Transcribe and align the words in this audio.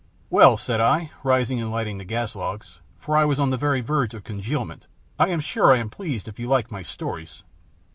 "Well," 0.31 0.57
said 0.57 0.81
I, 0.81 1.11
rising 1.21 1.61
and 1.61 1.69
lighting 1.69 1.99
the 1.99 2.03
gas 2.03 2.35
logs 2.35 2.79
for 2.97 3.15
I 3.15 3.23
was 3.23 3.39
on 3.39 3.51
the 3.51 3.55
very 3.55 3.81
verge 3.81 4.15
of 4.15 4.23
congealment 4.23 4.87
"I 5.19 5.27
am 5.29 5.39
sure 5.41 5.71
I 5.71 5.77
am 5.77 5.91
pleased 5.91 6.27
if 6.27 6.39
you 6.39 6.47
like 6.47 6.71
my 6.71 6.81
stories." 6.81 7.43